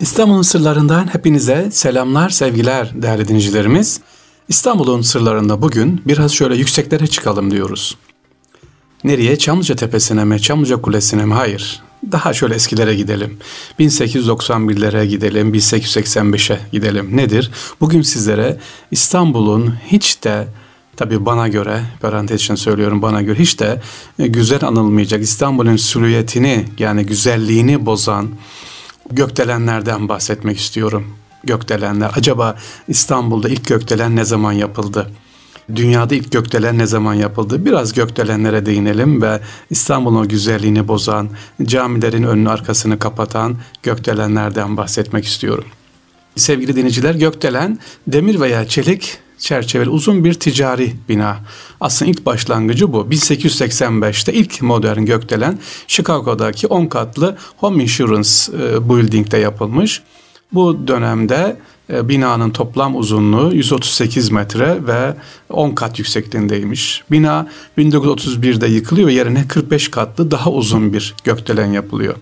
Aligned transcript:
İstanbul'un 0.00 0.42
sırlarından 0.42 1.14
hepinize 1.14 1.68
selamlar, 1.72 2.30
sevgiler 2.30 3.02
değerli 3.02 3.28
dinleyicilerimiz. 3.28 4.00
İstanbul'un 4.48 5.02
sırlarında 5.02 5.62
bugün 5.62 6.02
biraz 6.06 6.32
şöyle 6.32 6.56
yükseklere 6.56 7.06
çıkalım 7.06 7.50
diyoruz. 7.50 7.96
Nereye? 9.04 9.38
Çamlıca 9.38 9.76
Tepesi'ne 9.76 10.24
mi? 10.24 10.42
Çamlıca 10.42 10.82
Kulesi'ne 10.82 11.24
mi? 11.24 11.34
Hayır. 11.34 11.82
Daha 12.12 12.32
şöyle 12.32 12.54
eskilere 12.54 12.94
gidelim. 12.94 13.38
1891'lere 13.80 15.04
gidelim, 15.04 15.54
1885'e 15.54 16.60
gidelim. 16.72 17.16
Nedir? 17.16 17.50
Bugün 17.80 18.02
sizlere 18.02 18.56
İstanbul'un 18.90 19.74
hiç 19.86 20.24
de 20.24 20.48
tabi 20.96 21.26
bana 21.26 21.48
göre, 21.48 21.82
parantez 22.00 22.40
için 22.40 22.54
söylüyorum 22.54 23.02
bana 23.02 23.22
göre 23.22 23.38
hiç 23.38 23.60
de 23.60 23.80
güzel 24.18 24.64
anılmayacak 24.64 25.22
İstanbul'un 25.22 25.76
silüetini 25.76 26.64
yani 26.78 27.06
güzelliğini 27.06 27.86
bozan, 27.86 28.28
gökdelenlerden 29.10 30.08
bahsetmek 30.08 30.58
istiyorum. 30.58 31.06
Gökdelenler. 31.44 32.10
Acaba 32.16 32.56
İstanbul'da 32.88 33.48
ilk 33.48 33.66
gökdelen 33.66 34.16
ne 34.16 34.24
zaman 34.24 34.52
yapıldı? 34.52 35.10
Dünyada 35.76 36.14
ilk 36.14 36.32
gökdelen 36.32 36.78
ne 36.78 36.86
zaman 36.86 37.14
yapıldı? 37.14 37.64
Biraz 37.64 37.92
gökdelenlere 37.92 38.66
değinelim 38.66 39.22
ve 39.22 39.40
İstanbul'un 39.70 40.28
güzelliğini 40.28 40.88
bozan, 40.88 41.28
camilerin 41.62 42.22
önünü 42.22 42.50
arkasını 42.50 42.98
kapatan 42.98 43.56
gökdelenlerden 43.82 44.76
bahsetmek 44.76 45.24
istiyorum. 45.24 45.64
Sevgili 46.36 46.76
dinleyiciler 46.76 47.14
gökdelen 47.14 47.78
demir 48.06 48.40
veya 48.40 48.68
çelik 48.68 49.18
çerçeveli 49.40 49.90
uzun 49.90 50.24
bir 50.24 50.34
ticari 50.34 50.92
bina. 51.08 51.36
Aslında 51.80 52.10
ilk 52.10 52.26
başlangıcı 52.26 52.92
bu. 52.92 53.06
1885'te 53.10 54.32
ilk 54.32 54.62
modern 54.62 55.04
gökdelen 55.04 55.58
Chicago'daki 55.86 56.66
10 56.66 56.86
katlı 56.86 57.36
Home 57.56 57.82
Insurance 57.82 58.30
e, 58.52 58.88
Building'de 58.88 59.38
yapılmış. 59.38 60.02
Bu 60.52 60.88
dönemde 60.88 61.56
e, 61.92 62.08
binanın 62.08 62.50
toplam 62.50 62.96
uzunluğu 62.96 63.54
138 63.54 64.30
metre 64.30 64.86
ve 64.86 65.14
10 65.48 65.70
kat 65.70 65.98
yüksekliğindeymiş. 65.98 67.04
Bina 67.10 67.48
1931'de 67.78 68.66
yıkılıyor 68.66 69.08
ve 69.08 69.12
yerine 69.12 69.48
45 69.48 69.88
katlı 69.88 70.30
daha 70.30 70.50
uzun 70.50 70.92
bir 70.92 71.14
gökdelen 71.24 71.72
yapılıyor. 71.72 72.14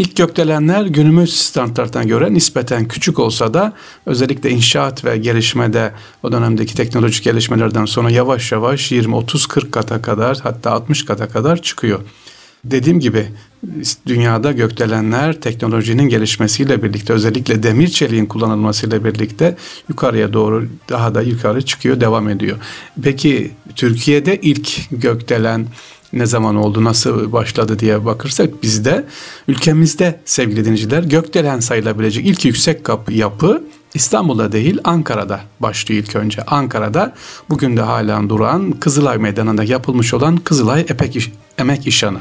İlk 0.00 0.16
gökdelenler 0.16 0.86
günümüz 0.86 1.36
standartlarına 1.36 2.08
göre 2.08 2.34
nispeten 2.34 2.88
küçük 2.88 3.18
olsa 3.18 3.54
da 3.54 3.72
özellikle 4.06 4.50
inşaat 4.50 5.04
ve 5.04 5.18
gelişmede 5.18 5.92
o 6.22 6.32
dönemdeki 6.32 6.74
teknolojik 6.74 7.24
gelişmelerden 7.24 7.84
sonra 7.84 8.10
yavaş 8.10 8.52
yavaş 8.52 8.92
20, 8.92 9.14
30, 9.14 9.46
40 9.46 9.72
kata 9.72 10.02
kadar 10.02 10.38
hatta 10.42 10.70
60 10.70 11.04
kata 11.04 11.28
kadar 11.28 11.62
çıkıyor. 11.62 12.00
Dediğim 12.64 13.00
gibi 13.00 13.28
dünyada 14.06 14.52
gökdelenler 14.52 15.40
teknolojinin 15.40 16.08
gelişmesiyle 16.08 16.82
birlikte 16.82 17.12
özellikle 17.12 17.62
demir 17.62 17.88
çeliğin 17.88 18.26
kullanılmasıyla 18.26 19.04
birlikte 19.04 19.56
yukarıya 19.88 20.32
doğru 20.32 20.68
daha 20.88 21.14
da 21.14 21.22
yukarı 21.22 21.62
çıkıyor 21.62 22.00
devam 22.00 22.28
ediyor. 22.28 22.58
Peki 23.02 23.50
Türkiye'de 23.76 24.40
ilk 24.40 24.90
gökdelen 24.90 25.66
ne 26.12 26.26
zaman 26.26 26.56
oldu, 26.56 26.84
nasıl 26.84 27.32
başladı 27.32 27.78
diye 27.78 28.04
bakırsak 28.04 28.62
bizde, 28.62 29.04
ülkemizde 29.48 30.20
sevgili 30.24 30.64
dinleyiciler 30.64 31.02
gökdelen 31.02 31.60
sayılabilecek 31.60 32.26
ilk 32.26 32.44
yüksek 32.44 32.84
kapı 32.84 33.12
yapı 33.12 33.62
İstanbul'da 33.94 34.52
değil 34.52 34.78
Ankara'da 34.84 35.40
başlıyor 35.60 36.02
ilk 36.02 36.16
önce. 36.16 36.42
Ankara'da 36.42 37.14
bugün 37.50 37.76
de 37.76 37.80
hala 37.80 38.28
duran 38.28 38.70
Kızılay 38.70 39.18
Meydanı'nda 39.18 39.64
yapılmış 39.64 40.14
olan 40.14 40.36
Kızılay 40.36 40.80
Epek 40.80 41.16
İş, 41.16 41.32
Emek 41.58 41.86
İşanı. 41.86 42.18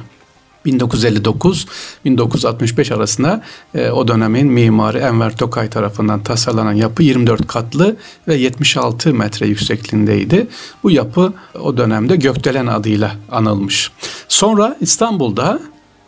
1959-1965 0.66 2.96
arasında 2.96 3.44
e, 3.76 3.90
o 3.90 4.08
dönemin 4.08 4.48
mimarı 4.48 5.00
Enver 5.00 5.38
Tokay 5.38 5.70
tarafından 5.70 6.24
tasarlanan 6.24 6.74
yapı 6.74 7.04
24 7.04 7.48
katlı 7.48 7.96
ve 8.28 8.36
76 8.36 9.14
metre 9.14 9.48
yüksekliğindeydi. 9.48 10.48
Bu 10.84 10.92
yapı 10.92 11.34
o 11.62 11.78
dönemde 11.78 12.16
Gökdelen 12.16 12.68
adıyla 12.68 13.16
anılmış. 13.32 13.92
Sonra 14.28 14.78
İstanbul'da 14.82 15.60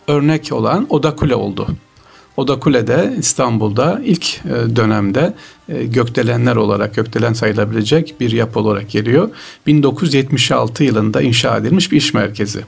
örnek 0.08 0.50
olan 0.52 0.88
Oda 0.90 1.16
Kule 1.16 1.36
oldu. 1.36 1.68
Oda 2.38 2.60
Kule 2.60 2.88
de 2.88 3.16
İstanbul'da 3.20 4.02
ilk 4.04 4.42
e, 4.46 4.76
dönemde 4.76 5.34
e, 5.70 5.86
gökdelenler 5.86 6.56
olarak 6.56 6.96
gökdelen 6.96 7.34
sayılabilecek 7.34 8.16
bir 8.20 8.32
yapı 8.32 8.60
olarak 8.60 8.90
geliyor. 8.90 9.30
1976 9.68 10.84
yılında 10.84 11.22
inşa 11.22 11.58
edilmiş 11.58 11.92
bir 11.92 11.98
iş 11.98 12.14
merkezi. 12.14 12.62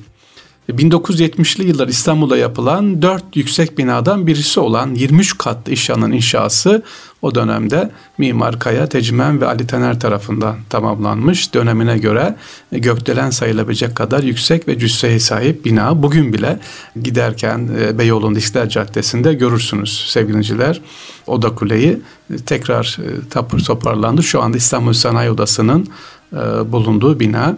1970'li 0.69 1.67
yıllar 1.67 1.87
İstanbul'da 1.87 2.37
yapılan 2.37 3.01
dört 3.01 3.35
yüksek 3.35 3.77
binadan 3.77 4.27
birisi 4.27 4.59
olan 4.59 4.95
23 4.95 5.37
katlı 5.37 5.71
işyanın 5.71 6.11
inşası 6.11 6.83
o 7.21 7.35
dönemde 7.35 7.91
Mimar 8.17 8.59
Kaya, 8.59 8.89
Tecmen 8.89 9.41
ve 9.41 9.47
Ali 9.47 9.67
Tener 9.67 9.99
tarafından 9.99 10.55
tamamlanmış. 10.69 11.53
Dönemine 11.53 11.97
göre 11.97 12.35
gökdelen 12.71 13.29
sayılabilecek 13.29 13.95
kadar 13.95 14.23
yüksek 14.23 14.67
ve 14.67 14.79
cüsseye 14.79 15.19
sahip 15.19 15.65
bina. 15.65 16.03
Bugün 16.03 16.33
bile 16.33 16.59
giderken 17.03 17.69
e, 17.79 17.97
Beyoğlu'nun 17.97 18.35
İstiklal 18.35 18.69
Caddesi'nde 18.69 19.33
görürsünüz 19.33 20.05
sevgiliciler. 20.07 20.81
Oda 21.27 21.55
Kule'yi 21.55 22.01
tekrar 22.45 22.97
e, 22.99 23.29
tapır 23.29 23.59
toparlandı. 23.59 24.23
Şu 24.23 24.41
anda 24.41 24.57
İstanbul 24.57 24.93
Sanayi 24.93 25.31
Odası'nın 25.31 25.87
e, 26.33 26.37
bulunduğu 26.71 27.19
bina. 27.19 27.57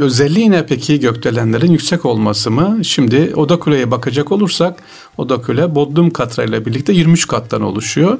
Özelliği 0.00 0.50
ne 0.50 0.66
peki 0.66 1.00
gökdelenlerin 1.00 1.72
yüksek 1.72 2.04
olması 2.04 2.50
mı? 2.50 2.84
Şimdi 2.84 3.32
Oda 3.36 3.58
Kule'ye 3.58 3.90
bakacak 3.90 4.32
olursak 4.32 4.82
Oda 5.18 5.42
Kule 5.42 5.74
Bodrum 5.74 6.10
Katra 6.10 6.44
ile 6.44 6.66
birlikte 6.66 6.92
23 6.92 7.26
kattan 7.26 7.62
oluşuyor. 7.62 8.18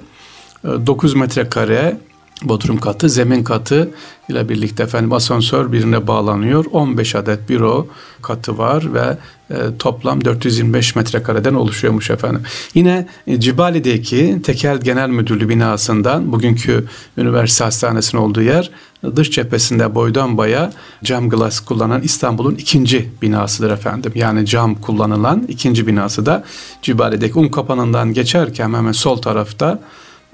9 0.65 1.15
ee, 1.15 1.19
metrekare 1.19 1.99
bodrum 2.43 2.81
katı, 2.81 3.09
zemin 3.09 3.45
katı 3.45 3.91
ile 4.29 4.49
birlikte 4.49 4.83
efendim 4.83 5.13
asansör 5.13 5.73
birine 5.73 6.07
bağlanıyor. 6.07 6.65
15 6.73 7.15
adet 7.15 7.49
büro 7.49 7.87
katı 8.23 8.59
var 8.59 8.95
ve 8.95 9.19
e, 9.51 9.57
toplam 9.79 10.25
425 10.25 10.97
metrekareden 10.97 11.55
oluşuyormuş 11.55 12.11
efendim. 12.11 12.43
Yine 12.75 13.07
e, 13.27 13.41
Cibali'deki 13.41 14.43
Tekel 14.43 14.81
Genel 14.81 15.09
Müdürlüğü 15.09 15.49
binasından 15.49 16.33
bugünkü 16.33 16.85
üniversite 17.17 17.65
hastanesinin 17.65 18.23
olduğu 18.23 18.43
yer 18.43 18.71
dış 19.17 19.31
cephesinde 19.31 19.95
boydan 19.95 20.39
baya 20.39 20.73
cam 21.05 21.31
glass 21.31 21.61
kullanan 21.61 22.03
İstanbul'un 22.03 22.55
ikinci 22.55 23.11
binasıdır 23.23 23.71
efendim. 23.71 24.13
Yani 24.15 24.47
cam 24.47 24.75
kullanılan 24.75 25.45
ikinci 25.49 25.87
binası 25.87 26.27
da 26.27 26.45
Cibali'deki 26.83 27.39
un 27.39 27.49
kapanından 27.49 28.13
geçerken 28.13 28.75
hemen 28.75 28.93
sol 28.93 29.17
tarafta 29.17 29.81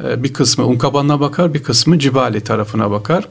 bir 0.02 0.32
kısmı 0.32 0.66
Unkaban'ına 0.66 1.20
bakar, 1.20 1.54
bir 1.54 1.62
kısmı 1.62 1.98
Cibali 1.98 2.40
tarafına 2.40 2.90
bakar. 2.90 3.28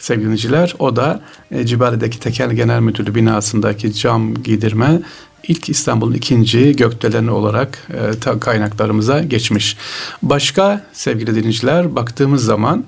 Sevgiliciler 0.00 0.74
o 0.78 0.96
da 0.96 1.20
e, 1.50 1.66
Cibali'deki 1.66 2.20
Tekel 2.20 2.50
Genel 2.50 2.80
Müdürlüğü 2.80 3.14
binasındaki 3.14 3.94
cam 3.94 4.34
giydirme 4.34 5.00
ilk 5.42 5.68
İstanbul'un 5.68 6.14
ikinci 6.14 6.76
gökdeleni 6.76 7.30
olarak 7.30 7.88
e, 8.34 8.38
kaynaklarımıza 8.40 9.20
geçmiş. 9.20 9.76
Başka 10.22 10.86
sevgili 10.92 11.34
dinleyiciler 11.34 11.96
baktığımız 11.96 12.44
zaman 12.44 12.84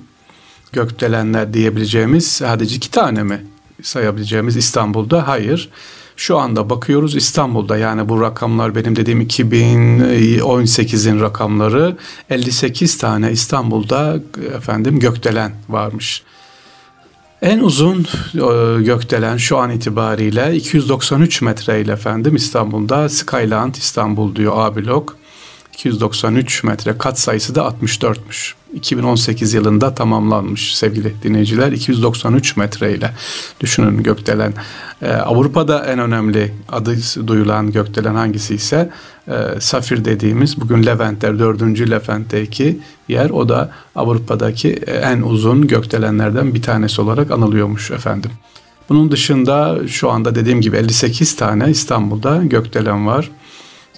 gökdelenler 0.73 1.55
diyebileceğimiz 1.55 2.27
sadece 2.27 2.77
iki 2.77 2.91
tane 2.91 3.23
mi 3.23 3.47
sayabileceğimiz 3.83 4.57
İstanbul'da? 4.57 5.29
Hayır. 5.29 5.71
Şu 6.17 6.39
anda 6.39 6.71
bakıyoruz 6.71 7.17
İstanbul'da 7.17 7.77
yani 7.77 8.09
bu 8.09 8.21
rakamlar 8.21 8.75
benim 8.75 8.97
dediğim 8.97 9.21
2018'in 9.23 11.21
rakamları 11.21 11.97
58 12.31 12.99
tane 12.99 13.33
İstanbul'da 13.33 14.21
efendim 14.57 14.99
gökdelen 14.99 15.53
varmış. 15.69 16.23
En 17.43 17.59
uzun 17.59 18.07
e, 18.35 18.83
gökdelen 18.83 19.37
şu 19.37 19.59
an 19.59 19.71
itibariyle 19.71 20.57
293 20.57 21.43
metre 21.43 21.81
ile 21.81 21.93
efendim 21.93 22.37
İstanbul'da 22.37 23.09
Skyland 23.09 23.75
İstanbul 23.75 24.37
diyor 24.37 24.53
A 24.57 24.77
blok. 24.77 25.17
293 25.73 26.65
metre 26.65 26.99
kat 26.99 27.21
sayısı 27.21 27.55
da 27.55 27.61
64'müş. 27.61 28.55
2018 28.75 29.55
yılında 29.55 29.95
tamamlanmış 29.95 30.77
sevgili 30.77 31.15
dinleyiciler 31.23 31.73
293 31.73 32.57
metreyle 32.57 33.11
düşünün 33.61 34.03
gökdelen. 34.03 34.55
Ee, 35.03 35.13
Avrupa'da 35.13 35.85
en 35.87 35.99
önemli 35.99 36.55
adı 36.69 36.97
duyulan 37.27 37.73
gökdelen 37.73 38.15
hangisi 38.15 38.55
ise 38.55 38.91
e, 39.29 39.61
Safir 39.61 40.05
dediğimiz 40.05 40.61
bugün 40.61 40.87
Leventler 40.87 41.39
4. 41.39 41.63
Levent'teki 41.91 42.79
yer 43.09 43.31
o 43.31 43.49
da 43.49 43.71
Avrupa'daki 43.95 44.73
en 44.87 45.23
uzun 45.23 45.67
gökdelenlerden 45.67 46.55
bir 46.55 46.63
tanesi 46.63 47.01
olarak 47.01 47.31
anılıyormuş 47.31 47.91
efendim. 47.91 48.31
Bunun 48.89 49.11
dışında 49.11 49.79
şu 49.89 50.11
anda 50.11 50.35
dediğim 50.35 50.61
gibi 50.61 50.77
58 50.77 51.37
tane 51.37 51.71
İstanbul'da 51.71 52.37
gökdelen 52.45 53.07
var 53.07 53.31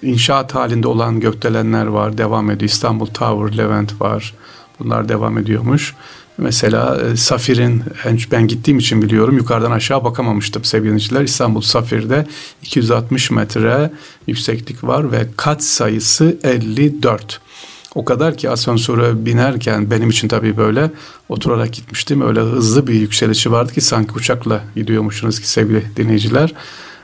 inşaat 0.04 0.54
halinde 0.54 0.88
olan 0.88 1.20
gökdelenler 1.20 1.86
var. 1.86 2.18
Devam 2.18 2.50
ediyor. 2.50 2.70
İstanbul 2.70 3.06
Tower, 3.06 3.58
Levent 3.58 4.00
var. 4.00 4.34
Bunlar 4.78 5.08
devam 5.08 5.38
ediyormuş. 5.38 5.94
Mesela 6.38 7.00
e, 7.00 7.16
Safir'in 7.16 7.82
ben 8.30 8.46
gittiğim 8.46 8.78
için 8.78 9.02
biliyorum 9.02 9.36
yukarıdan 9.36 9.70
aşağı 9.70 10.04
bakamamıştım 10.04 10.64
sevgili 10.64 11.24
İstanbul 11.24 11.60
Safir'de 11.60 12.26
260 12.62 13.30
metre 13.30 13.90
yükseklik 14.26 14.84
var 14.84 15.12
ve 15.12 15.26
kat 15.36 15.62
sayısı 15.62 16.38
54. 16.44 17.40
O 17.94 18.04
kadar 18.04 18.36
ki 18.36 18.50
asansöre 18.50 19.26
binerken 19.26 19.90
benim 19.90 20.10
için 20.10 20.28
tabii 20.28 20.56
böyle 20.56 20.90
oturarak 21.28 21.72
gitmiştim. 21.72 22.22
Öyle 22.22 22.40
hızlı 22.40 22.86
bir 22.86 22.94
yükselişi 22.94 23.52
vardı 23.52 23.72
ki 23.72 23.80
sanki 23.80 24.12
uçakla 24.12 24.64
gidiyormuşsunuz 24.76 25.40
ki 25.40 25.48
sevgili 25.48 25.84
dinleyiciler. 25.96 26.54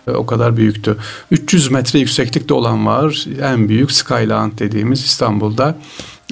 O 0.07 0.27
kadar 0.27 0.57
büyüktü. 0.57 0.97
300 1.31 1.71
metre 1.71 1.99
yükseklikte 1.99 2.55
olan 2.55 2.87
var. 2.87 3.27
En 3.43 3.69
büyük 3.69 3.93
Skyline 3.93 4.59
dediğimiz 4.59 5.05
İstanbul'da. 5.05 5.79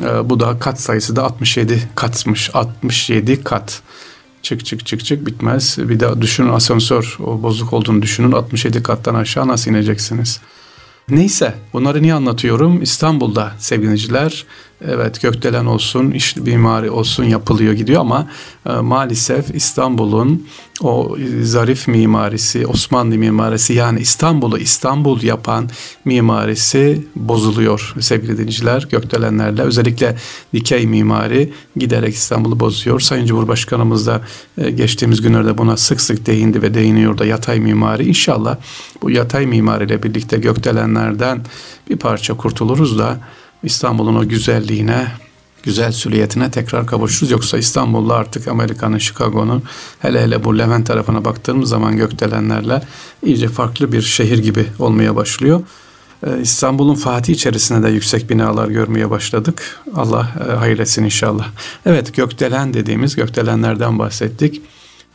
E, 0.02 0.30
bu 0.30 0.40
da 0.40 0.58
kat 0.58 0.80
sayısı 0.80 1.16
da 1.16 1.24
67 1.24 1.88
katmış. 1.94 2.50
67 2.54 3.44
kat. 3.44 3.82
Çık 4.42 4.66
çık 4.66 4.86
çık 4.86 5.04
çık 5.04 5.26
bitmez. 5.26 5.78
Bir 5.78 6.00
de 6.00 6.22
düşünün 6.22 6.48
asansör 6.48 7.16
o 7.20 7.42
bozuk 7.42 7.72
olduğunu 7.72 8.02
düşünün. 8.02 8.32
67 8.32 8.82
kattan 8.82 9.14
aşağı 9.14 9.48
nasıl 9.48 9.70
ineceksiniz? 9.70 10.40
Neyse 11.10 11.54
bunları 11.72 12.02
niye 12.02 12.14
anlatıyorum? 12.14 12.82
İstanbul'da 12.82 13.52
sevgiliciler 13.58 14.44
evet 14.86 15.20
gökdelen 15.22 15.64
olsun, 15.64 16.10
iş 16.10 16.36
mimari 16.36 16.90
olsun 16.90 17.24
yapılıyor 17.24 17.72
gidiyor 17.72 18.00
ama 18.00 18.28
e, 18.66 18.72
maalesef 18.72 19.54
İstanbul'un 19.54 20.46
o 20.82 21.16
zarif 21.42 21.88
mimarisi, 21.88 22.66
Osmanlı 22.66 23.18
mimarisi 23.18 23.74
yani 23.74 24.00
İstanbul'u 24.00 24.58
İstanbul 24.58 25.22
yapan 25.22 25.70
mimarisi 26.04 27.06
bozuluyor 27.16 27.94
sevgili 28.00 28.38
dinleyiciler 28.38 28.86
gökdelenlerle. 28.90 29.62
Özellikle 29.62 30.16
dikey 30.54 30.86
mimari 30.86 31.52
giderek 31.76 32.14
İstanbul'u 32.14 32.60
bozuyor. 32.60 33.00
Sayın 33.00 33.26
Cumhurbaşkanımız 33.26 34.06
da 34.06 34.20
e, 34.58 34.70
geçtiğimiz 34.70 35.20
günlerde 35.22 35.58
buna 35.58 35.76
sık 35.76 36.00
sık 36.00 36.26
değindi 36.26 36.62
ve 36.62 36.74
değiniyor 36.74 37.18
da 37.18 37.24
yatay 37.24 37.60
mimari. 37.60 38.04
İnşallah 38.04 38.56
bu 39.02 39.10
yatay 39.10 39.46
mimariyle 39.46 40.02
birlikte 40.02 40.36
gökdelenlerden 40.36 41.40
bir 41.90 41.96
parça 41.96 42.36
kurtuluruz 42.36 42.98
da 42.98 43.18
İstanbul'un 43.62 44.16
o 44.16 44.28
güzelliğine, 44.28 45.06
güzel 45.62 45.92
süliyetine 45.92 46.50
tekrar 46.50 46.86
kavuşuruz. 46.86 47.30
Yoksa 47.30 47.58
İstanbul'da 47.58 48.14
artık 48.14 48.48
Amerika'nın, 48.48 48.98
Chicago'nun 48.98 49.62
hele 49.98 50.22
hele 50.22 50.44
bu 50.44 50.58
Levent 50.58 50.86
tarafına 50.86 51.24
baktığımız 51.24 51.68
zaman 51.68 51.96
gökdelenlerle 51.96 52.82
iyice 53.24 53.48
farklı 53.48 53.92
bir 53.92 54.02
şehir 54.02 54.38
gibi 54.38 54.66
olmaya 54.78 55.16
başlıyor. 55.16 55.60
Ee, 56.26 56.40
İstanbul'un 56.42 56.94
Fatih 56.94 57.34
içerisinde 57.34 57.88
de 57.88 57.90
yüksek 57.92 58.30
binalar 58.30 58.68
görmeye 58.68 59.10
başladık. 59.10 59.80
Allah 59.96 60.28
e, 60.48 60.52
hayretsin 60.52 61.04
inşallah. 61.04 61.48
Evet 61.86 62.16
gökdelen 62.16 62.74
dediğimiz 62.74 63.16
gökdelenlerden 63.16 63.98
bahsettik. 63.98 64.62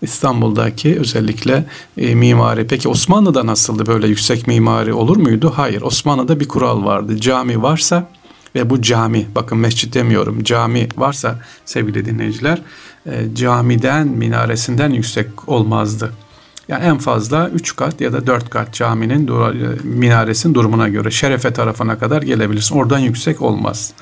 İstanbul'daki 0.01 0.99
özellikle 0.99 1.65
e, 1.97 2.15
mimari. 2.15 2.67
Peki 2.67 2.89
Osmanlı'da 2.89 3.45
nasıldı 3.45 3.85
böyle 3.85 4.07
yüksek 4.07 4.47
mimari 4.47 4.93
olur 4.93 5.17
muydu? 5.17 5.53
Hayır. 5.55 5.81
Osmanlı'da 5.81 6.39
bir 6.39 6.47
kural 6.47 6.85
vardı. 6.85 7.19
Cami 7.19 7.61
varsa 7.61 8.09
ve 8.55 8.69
bu 8.69 8.81
cami 8.81 9.27
bakın 9.35 9.57
mescit 9.57 9.93
demiyorum 9.93 10.43
cami 10.43 10.87
varsa 10.97 11.39
sevgili 11.65 12.05
dinleyiciler 12.05 12.61
e, 13.05 13.35
camiden 13.35 14.07
minaresinden 14.07 14.89
yüksek 14.89 15.49
olmazdı. 15.49 16.11
Yani 16.67 16.83
en 16.83 16.97
fazla 16.97 17.49
3 17.49 17.75
kat 17.75 18.01
ya 18.01 18.13
da 18.13 18.27
4 18.27 18.49
kat 18.49 18.73
caminin 18.73 19.27
e, 19.27 19.31
minaresinin 19.83 20.53
durumuna 20.53 20.89
göre 20.89 21.11
şerefe 21.11 21.53
tarafına 21.53 21.99
kadar 21.99 22.21
gelebilirsin. 22.21 22.75
Oradan 22.75 22.99
yüksek 22.99 23.41
olmaz. 23.41 23.93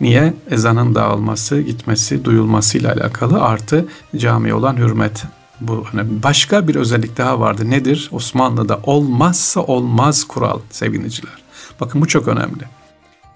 Niye? 0.00 0.34
Ezanın 0.50 0.94
dağılması, 0.94 1.60
gitmesi, 1.60 2.24
duyulmasıyla 2.24 2.92
alakalı 2.92 3.42
artı 3.42 3.86
cami 4.16 4.54
olan 4.54 4.76
hürmet. 4.76 5.24
Bu 5.60 5.84
hani 5.92 6.22
başka 6.22 6.68
bir 6.68 6.74
özellik 6.74 7.18
daha 7.18 7.40
vardı. 7.40 7.70
Nedir? 7.70 8.08
Osmanlı'da 8.12 8.80
olmazsa 8.82 9.60
olmaz 9.60 10.24
kural 10.24 10.58
sevgiliciler. 10.70 11.42
Bakın 11.80 12.00
bu 12.00 12.08
çok 12.08 12.28
önemli 12.28 12.81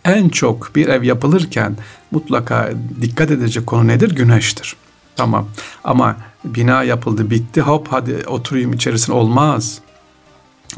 en 0.06 0.28
çok 0.28 0.76
bir 0.76 0.88
ev 0.88 1.02
yapılırken 1.02 1.76
mutlaka 2.10 2.70
dikkat 3.00 3.30
edecek 3.30 3.66
konu 3.66 3.88
nedir? 3.88 4.14
Güneştir. 4.16 4.76
Tamam 5.16 5.48
ama 5.84 6.16
bina 6.44 6.82
yapıldı 6.82 7.30
bitti 7.30 7.60
hop 7.60 7.88
hadi 7.90 8.22
oturayım 8.26 8.72
içerisine 8.72 9.14
olmaz. 9.14 9.80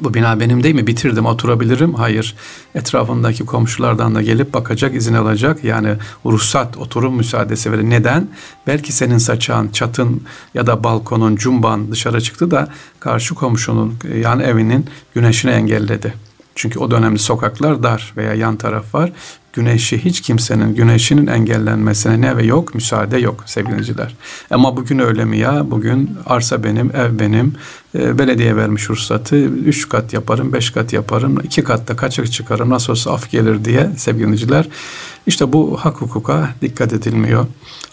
Bu 0.00 0.14
bina 0.14 0.40
benim 0.40 0.62
değil 0.62 0.74
mi? 0.74 0.86
Bitirdim 0.86 1.26
oturabilirim. 1.26 1.94
Hayır. 1.94 2.34
Etrafındaki 2.74 3.46
komşulardan 3.46 4.14
da 4.14 4.22
gelip 4.22 4.54
bakacak, 4.54 4.94
izin 4.94 5.14
alacak. 5.14 5.64
Yani 5.64 5.94
ruhsat, 6.26 6.76
oturum 6.76 7.16
müsaadesi 7.16 7.72
verir. 7.72 7.90
Neden? 7.90 8.28
Belki 8.66 8.92
senin 8.92 9.18
saçağın, 9.18 9.68
çatın 9.68 10.22
ya 10.54 10.66
da 10.66 10.84
balkonun, 10.84 11.36
cumban 11.36 11.92
dışarı 11.92 12.20
çıktı 12.20 12.50
da 12.50 12.68
karşı 13.00 13.34
komşunun 13.34 13.94
yani 14.22 14.42
evinin 14.42 14.86
güneşini 15.14 15.50
engelledi. 15.50 16.14
Çünkü 16.58 16.78
o 16.78 16.90
dönemde 16.90 17.18
sokaklar 17.18 17.82
dar 17.82 18.12
veya 18.16 18.34
yan 18.34 18.56
taraf 18.56 18.94
var. 18.94 19.12
Güneşi 19.52 20.04
hiç 20.04 20.20
kimsenin 20.20 20.74
güneşinin 20.74 21.26
engellenmesine 21.26 22.20
ne 22.20 22.36
ve 22.36 22.42
yok 22.42 22.74
müsaade 22.74 23.18
yok 23.18 23.42
sevgiliciler. 23.46 24.14
Ama 24.50 24.76
bugün 24.76 24.98
öyle 24.98 25.24
mi 25.24 25.38
ya? 25.38 25.70
Bugün 25.70 26.10
arsa 26.26 26.64
benim, 26.64 26.96
ev 26.96 27.18
benim. 27.18 27.54
E, 27.94 28.18
belediye 28.18 28.56
vermiş 28.56 28.90
ruhsatı. 28.90 29.36
Üç 29.44 29.88
kat 29.88 30.12
yaparım, 30.12 30.52
beş 30.52 30.70
kat 30.70 30.92
yaparım. 30.92 31.38
iki 31.44 31.64
katta 31.64 31.96
kaçak 31.96 32.32
çıkarım. 32.32 32.70
Nasıl 32.70 32.92
olsa 32.92 33.12
af 33.12 33.30
gelir 33.30 33.64
diye 33.64 33.90
sevgiliciler. 33.96 34.68
İşte 35.26 35.52
bu 35.52 35.76
hak 35.80 35.96
hukuka 35.96 36.50
dikkat 36.62 36.92
edilmiyor. 36.92 37.46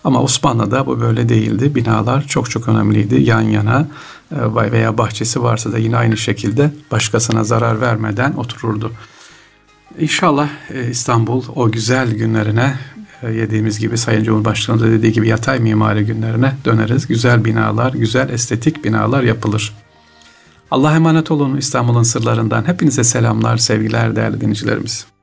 Ama 0.04 0.22
Osmanlı'da 0.22 0.86
bu 0.86 1.02
böyle 1.02 1.30
değildi. 1.30 1.76
Binalar 1.76 2.28
çok 2.28 2.50
çok 2.50 2.68
önemliydi. 2.68 3.22
Yan 3.22 3.42
yana 3.42 3.88
veya 4.32 4.98
bahçesi 4.98 5.44
varsa 5.44 5.72
da 5.72 5.78
yine 5.78 5.98
aynı 5.98 6.18
şekilde 6.18 6.72
başkasına 6.92 7.44
zarar 7.44 7.82
vermeden 7.82 8.34
otururdu. 8.34 8.92
İnşallah 10.00 10.50
e, 10.74 10.90
İstanbul 10.90 11.44
o 11.56 11.72
güzel 11.72 12.16
günlerine 12.16 12.76
e, 13.24 13.32
yediğimiz 13.32 13.80
gibi 13.80 13.98
Sayın 13.98 14.24
Cumhurbaşkanı 14.24 14.80
da 14.80 14.92
dediği 14.92 15.12
gibi 15.12 15.28
yatay 15.28 15.60
mimari 15.60 16.06
günlerine 16.06 16.54
döneriz. 16.66 17.08
Güzel 17.08 17.46
binalar, 17.46 17.94
güzel 17.94 18.30
estetik 18.30 18.84
binalar 18.84 19.24
yapılır. 19.24 19.74
Allah'a 20.72 20.96
emanet 20.96 21.32
olun 21.32 21.58
İstanbul'un 21.58 22.04
sırlarından. 22.04 22.68
Hepinize 22.68 23.04
selamlar, 23.04 23.58
sevgiler 23.58 24.16
değerli 24.16 24.42
dinleyicilerimiz. 24.42 25.15